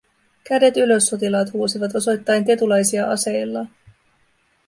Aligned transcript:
"Kädet 0.43 0.77
ylös", 0.77 1.07
sotilaat 1.09 1.53
huusivat 1.53 1.95
osoittaen 1.95 2.45
tetulaisia 2.45 3.09
aseillaan. 3.11 3.69